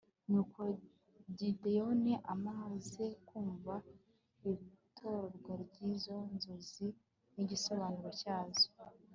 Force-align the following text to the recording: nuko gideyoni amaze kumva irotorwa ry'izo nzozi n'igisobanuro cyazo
nuko 0.29 0.61
gideyoni 1.37 2.13
amaze 2.33 3.05
kumva 3.27 3.73
irotorwa 4.49 5.53
ry'izo 5.63 6.17
nzozi 6.33 6.87
n'igisobanuro 7.33 8.11
cyazo 8.21 8.67